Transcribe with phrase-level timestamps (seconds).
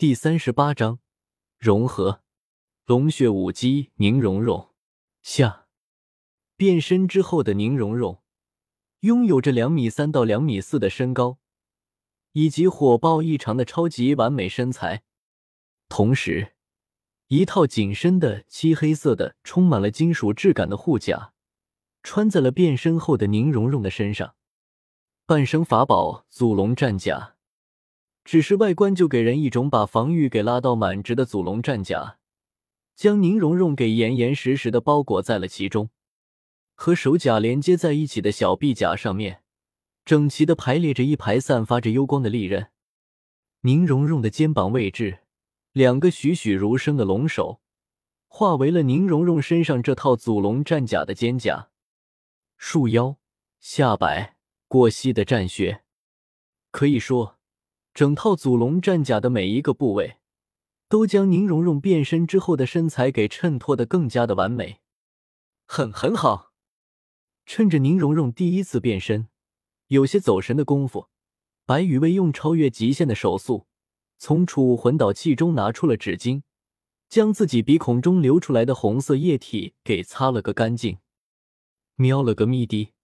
[0.00, 0.98] 第三十八章
[1.58, 2.22] 融合。
[2.86, 4.70] 龙血武姬宁荣荣
[5.20, 5.66] 下
[6.56, 8.22] 变身之后的宁荣荣，
[9.00, 11.36] 拥有着两米三到两米四的身高，
[12.32, 15.02] 以及火爆异常的超级完美身材，
[15.90, 16.54] 同时，
[17.26, 21.34] 一套紧身的漆黑色的、充满了金属质感的护甲，
[22.02, 24.34] 穿在了变身后的宁荣荣的身上。
[25.26, 27.36] 半生法宝祖龙战甲，
[28.30, 32.18] 只是外观就给人一种把防御给拉到满值的祖龙战甲。
[32.94, 35.90] 将宁荣荣给严严实实的包裹在了其中，
[36.76, 39.42] 和手甲连接在一起的小臂甲上面，
[40.04, 42.68] 整齐的排列着一排散发着幽光的利刃。
[43.62, 45.22] 宁荣荣的肩膀位置，
[45.72, 47.60] 两个栩栩如生的龙首，
[48.28, 51.70] 化为了宁荣荣身上这套祖龙战甲的肩甲。
[52.56, 53.16] 束腰、
[53.58, 54.36] 下摆、
[54.68, 55.82] 过膝的战靴，
[56.70, 57.39] 可以说，
[58.00, 60.16] 整套祖龙战甲的每一个部位。
[60.88, 64.80] 都将宁荣荣变身之后的身材给衬托的更加的完美，
[65.66, 66.54] 很很好。
[67.44, 69.28] 趁着宁荣荣第一次变身
[69.88, 71.08] 有些走神的功夫，
[71.66, 73.66] 白羽薇用超越极限的手速，
[74.16, 76.40] 从储物魂导器中拿出了纸巾，
[77.10, 80.96] 将自己鼻孔中流出来的红色液体给擦了个干净。
[81.96, 82.94] 瞄了个咪的，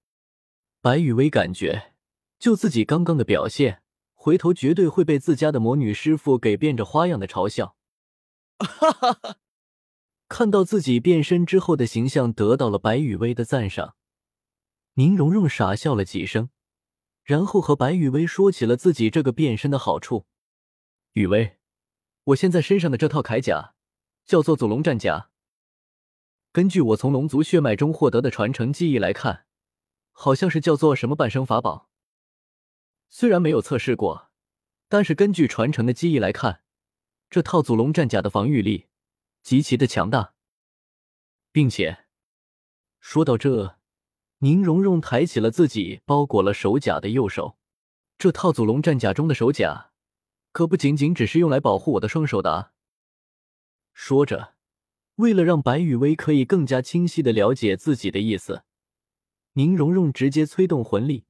[0.81, 1.93] 白羽薇感觉
[2.39, 3.83] 就自己刚刚的表现，
[4.27, 7.77] 回头绝对会被自家的魔女师傅给变着花样的嘲笑。
[8.59, 9.37] 哈哈哈！
[10.27, 13.95] 看到自己变身之后的形象得到了白雨薇的赞赏，
[14.95, 16.51] 宁荣荣傻笑了几声，
[17.23, 20.27] 然后和白雨薇说起了自己这个变身的好处。
[21.13, 21.59] 雨薇，
[22.25, 23.75] 我现在身上的这套铠甲
[24.25, 25.31] 叫做祖龙战甲。
[26.51, 29.47] 根据我从龙族血脉中获得的传承记忆来看，
[30.11, 31.86] 好像是叫做什么半生法宝。
[33.09, 34.31] 虽然没有测试过，
[34.89, 36.63] 但是根据传承的记忆来看。
[37.29, 38.87] 这套祖龙战甲的防御力
[39.43, 40.35] 极其的强大，
[41.51, 42.07] 并且
[43.01, 43.79] 说到这，
[44.39, 47.59] 宁荣荣抬起了自己包裹了手甲的右手。
[48.17, 49.91] 这套祖龙战甲中的手甲
[50.53, 52.73] 可不仅仅只是用来保护我的双手的！
[53.93, 54.55] 说着，
[55.17, 58.63] 为了让白雨薇可以更加清晰的了解自己的意思，
[59.55, 61.26] 宁荣荣直接催动魂力，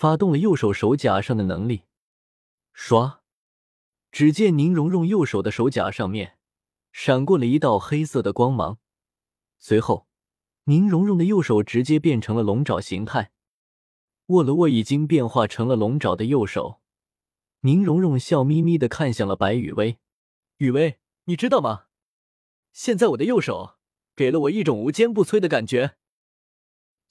[0.00, 1.82] 发动了右手手甲上的能力，
[2.72, 3.20] 刷。
[4.10, 6.38] 只见宁荣荣右手的手甲上面
[6.90, 8.78] 闪过了一道黑色的光芒，
[9.58, 10.06] 随后
[10.64, 13.32] 宁荣荣的右手直接变成了龙爪形态，
[14.28, 16.80] 握了握已经变化成了龙爪的右手，
[17.60, 19.98] 宁荣荣笑眯眯的看向了白雨薇
[20.56, 21.88] ：“雨薇，你知道吗？
[22.72, 23.76] 现在我的右手
[24.16, 25.96] 给了我一种无坚不摧的感觉。”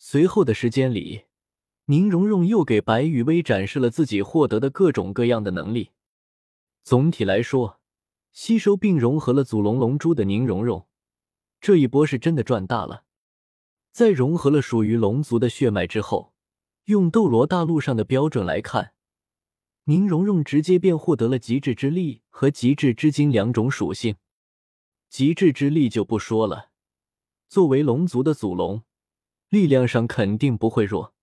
[0.01, 1.25] 随后的时间里，
[1.89, 5.89] 宁荣荣又给白雨薇展示了自己获得的各种各样的能力。
[6.83, 7.79] 总体来说，
[8.31, 10.87] 吸收并融合了祖龙龙珠的宁荣荣，
[11.59, 13.05] 这一波是真的赚大了。
[13.91, 16.35] 在融合了属于龙族的血脉之后，
[16.85, 18.93] 用斗罗大陆上的标准来看，
[19.85, 24.15] 宁荣荣直接便获得了极致之力和极致之精两种属性。
[25.09, 26.69] 极致之力就不说了，
[27.47, 28.83] 作为龙族的祖龙，
[29.49, 31.15] 力量上肯定不会弱，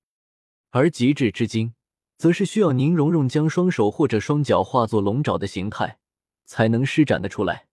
[0.77, 1.73] 而极致之精。
[2.19, 5.99] 则是需要宁荣荣将双手或者双脚化作龙爪的形态，
[6.47, 7.67] 才能施展的出来。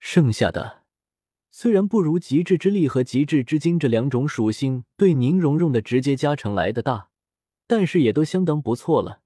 [0.00, 0.82] 剩下的
[1.52, 7.10] 虽然不如极致之力和极致之精这两种属性对宁荣荣的直接加成来的大，
[7.68, 9.22] 但是也都相当不错了。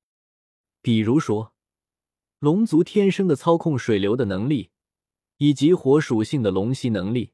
[0.83, 1.55] 比如说，
[2.39, 4.69] 龙族天生的操控水流的能力，
[5.39, 7.33] 以及火属性的龙息能力，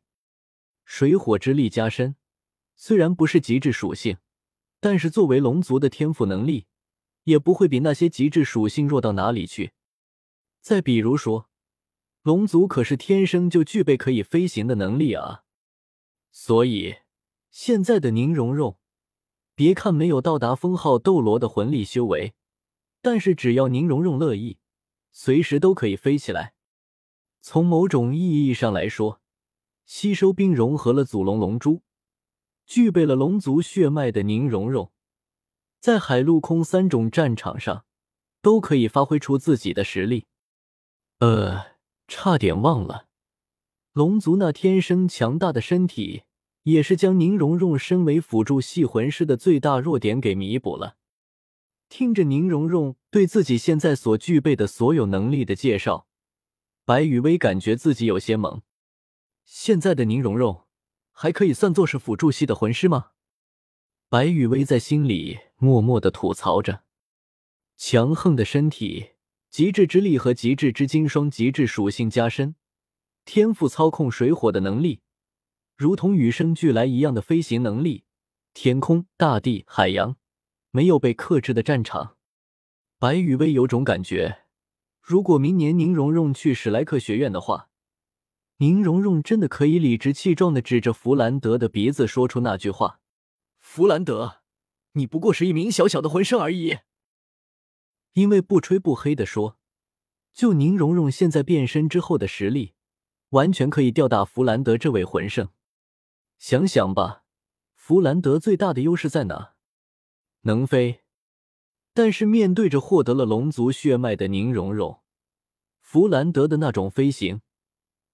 [0.84, 2.15] 水火之力加深。
[2.77, 4.19] 虽然不是极致属性，
[4.82, 6.66] 但是作为龙族的天赋能力。
[7.25, 9.75] 也不会比那些极致属性弱到哪里去。
[10.60, 11.48] 再比如说，
[12.22, 15.44] 龙族可是天生就具备可以飞行的能力啊！
[16.31, 16.97] 所以
[17.50, 18.76] 现在的宁荣荣，
[19.54, 22.34] 别看没有到达封号斗罗的魂力修为，
[23.00, 24.59] 但是只要宁荣荣乐意，
[25.12, 26.54] 随时都可以飞起来。
[27.41, 29.20] 从某种意义上来说，
[29.85, 31.82] 吸收并融合了祖龙龙珠，
[32.73, 34.91] 具备了龙族血脉的宁荣荣。
[35.79, 37.85] 在海陆空三种战场上，
[38.41, 40.25] 都可以发挥出自己的实力。
[41.19, 41.77] 呃，
[42.09, 43.09] 差点忘了，
[43.93, 46.23] 龙族那天生强大的身体，
[46.63, 50.97] 也是将宁荣荣身为辅助系魂师的最大弱点给弥补了。
[51.91, 56.07] 听着宁荣荣对自己现在所具备的所有能力的介绍，
[56.87, 58.63] 白雨薇感觉自己有些懵。
[59.45, 60.65] 现在的宁荣荣，
[61.12, 63.11] 还可以算作是辅助系的魂师吗？
[64.09, 66.82] 白雨薇在心里默默的吐槽着，
[67.76, 69.12] 强横的身体
[69.49, 72.56] 极致之力和极致之金双极致属性加深，
[73.25, 75.00] 天赋操控水火的能力，
[75.76, 78.05] 如同与生俱来一样的飞行能力，
[78.53, 80.17] 天空、大地、海洋，
[80.70, 82.17] 没有被克制的战场。
[82.99, 84.44] 白羽薇有种感觉，
[85.00, 87.70] 如果明年宁荣荣去史莱克学院的话，
[88.62, 93.00] 宁荣荣真的可以理直气壮的指着弗兰德的鼻子说出那句话
[93.59, 94.43] ：“弗兰德，
[94.93, 96.79] 你不过是一名小小的魂圣而已。”
[98.14, 99.59] 因为不吹不黑的说，
[100.32, 102.75] 就宁荣荣现在变身之后的实力，
[103.31, 105.49] 完全可以吊打弗兰德这位魂圣。
[106.38, 107.25] 想想吧，
[107.75, 109.55] 弗兰德最大的优势在哪？
[110.43, 111.00] 能飞。
[111.93, 115.00] 但是面对着获得了龙族血脉的宁荣荣，
[115.81, 117.43] 弗兰德的那种飞行，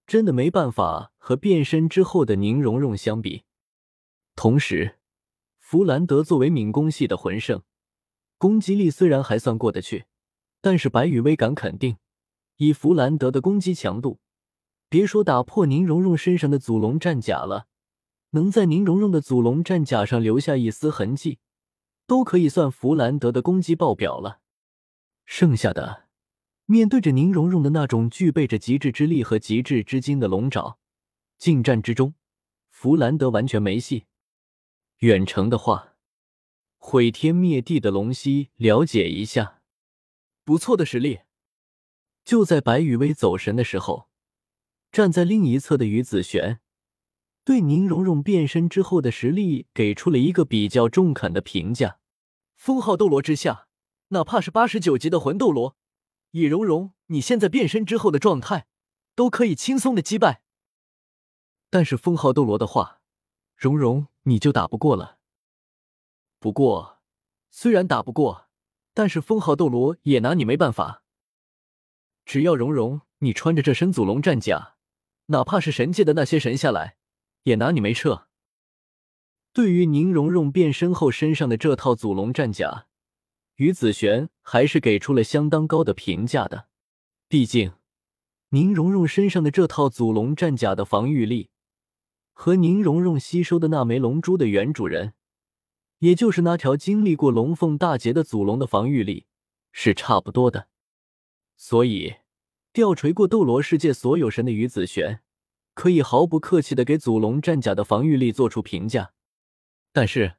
[0.09, 3.45] 真的没办法和变身之后的宁荣荣相比。
[4.35, 4.99] 同时，
[5.59, 7.63] 弗兰德作为敏攻系的魂圣。
[8.39, 10.07] 攻击力虽然还算过得去，
[10.63, 11.99] 但是白羽薇敢肯定，
[12.57, 14.19] 以弗兰德的攻击强度，
[14.89, 17.67] 别说打破宁荣荣身上的祖龙战甲了，
[18.31, 21.41] 能在宁荣荣的祖龙战甲上留下一丝痕迹，
[22.07, 24.41] 都可以算弗兰德的攻击爆表了。
[25.27, 26.08] 剩下的，
[26.71, 30.77] 面对着宁荣荣的那种具备着极致之力和极致之精的龙爪，
[31.39, 32.13] 近战之中，
[32.69, 34.05] 弗兰德完全没戏。
[34.99, 35.95] 远程的话。
[36.77, 39.63] 毁天灭地的龙息，了解一下，
[40.45, 41.21] 不错的实力。
[42.23, 44.11] 就在白羽薇走神的时候，
[44.93, 46.61] 站在另一侧的于子璇
[47.45, 51.99] 对宁荣荣变身之后的实力给出了一个比较中肯的评价：
[52.55, 53.69] 封号斗罗之下，
[54.09, 55.78] 哪怕是八十九级的魂斗罗，
[56.39, 58.67] 以荣荣你现在变身之后的状态，
[59.15, 60.43] 都可以轻松的击败。
[61.71, 63.01] 但是封号斗罗的话，
[63.57, 65.19] 荣荣你就打不过了。
[66.39, 67.01] 不过，
[67.51, 68.49] 虽然打不过，
[68.95, 71.03] 但是封号斗罗也拿你没办法。
[72.25, 74.77] 只要蓉蓉你穿着这身祖龙战甲，
[75.27, 76.97] 哪怕是神界的那些神下来，
[77.45, 78.29] 也拿你没辙。
[79.53, 82.88] 对于宁荣荣变身后身上的这套祖龙战甲，
[83.59, 86.67] 于子璇还是给出了相当高的评价的。
[87.29, 87.73] 毕竟，
[88.51, 91.51] 宁荣荣身上的这套祖龙战甲的防御力，
[92.33, 95.15] 和宁荣荣吸收的那枚龙珠的原主人。
[95.99, 99.27] 也就是那条经历过龙凤大劫的祖龙的防御力
[99.73, 100.69] 是差不多的，
[101.57, 102.15] 所以
[102.73, 105.21] 吊锤过斗罗世界所有神的于子璇
[105.75, 109.13] 可以毫不客气的给祖龙战甲的防御力做出评价。
[109.93, 110.37] 但是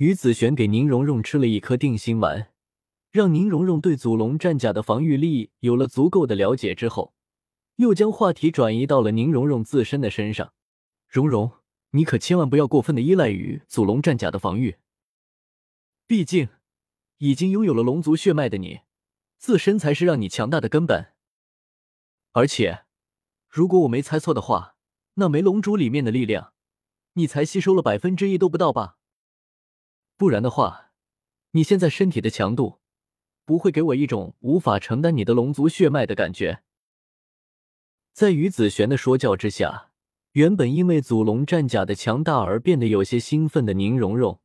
[0.00, 2.54] 于子璇给宁荣荣吃了一颗定心丸，
[3.12, 7.12] 让宁荣荣对祖龙战甲的防御力有了足够的了解之后，
[7.76, 10.54] 又将话题转移到了宁荣荣自身的身上，
[11.06, 11.52] 荣荣。
[11.90, 14.78] 你可千万不要过分的依赖于祖龙战甲的防御，
[16.06, 16.48] 毕竟
[17.18, 18.80] 已经拥有了龙族血脉的你，
[19.36, 21.12] 自身才是让你强大的根本。
[22.32, 22.84] 而且，
[23.50, 24.76] 如果我没猜错的话，
[25.14, 26.54] 那枚龙珠里面的力量，
[27.14, 28.96] 你才吸收了百分之一都不到吧？
[30.20, 30.90] 不然的话，
[31.52, 32.78] 你现在身体的强度，
[33.46, 36.62] 不会给我一种无法承担你的龙族血脉的感觉。
[38.12, 39.92] 在于子璇的说教之下。
[40.32, 44.40] 原本因为祖龙战甲的强大而变得有些兴奋的宁荣荣，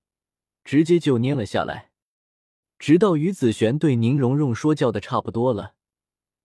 [0.63, 1.91] 直接就蔫了下来。
[2.79, 5.75] 直到于子璇对宁荣荣说教的差不多了，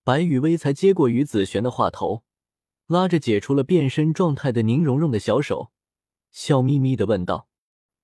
[0.03, 2.23] 白雨薇才接过于子璇的话头，
[2.85, 5.71] 拉着解除了变身状态的宁荣荣的小手，
[6.31, 7.47] 笑眯眯的问道：“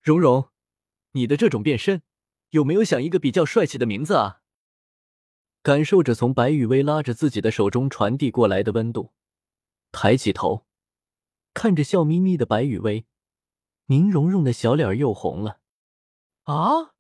[0.02, 0.48] 荣荣，
[1.18, 2.04] 你的这种变身，
[2.52, 4.42] 有没有想一个比较帅气的名字啊？”
[5.64, 9.12] 感受着从白雨薇拉着自己的手中传递过来的温度，
[9.92, 10.66] 抬起头。
[11.54, 13.06] 看着笑眯眯的白雨薇，
[13.88, 15.60] 宁荣荣的小脸又红了。
[16.44, 16.94] 啊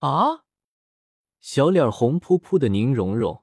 [0.00, 0.44] 啊！
[1.40, 3.42] 小脸红扑扑的宁荣荣，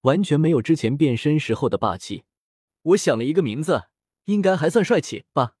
[0.00, 2.24] 完全没有之前变身时候的霸气。
[2.82, 3.84] 我想了一个名字，
[4.24, 5.56] 应该还算帅气吧。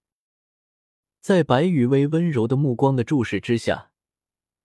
[1.20, 3.90] 在白雨薇温柔的目光的注视之下，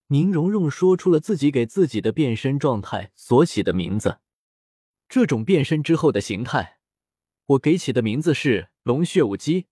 [0.06, 4.20] 宁荣荣说出了自己给自己的变身状态所起的名字。
[5.06, 6.78] 这种变身之后的形态。
[7.46, 9.66] 我给起的名字是龙血舞姬。